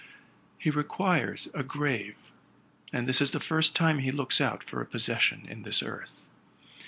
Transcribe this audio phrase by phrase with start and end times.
[0.57, 2.31] He requires a grave,
[2.91, 3.75] and this is the first.
[3.75, 6.25] time he looks out for a possession in this earth.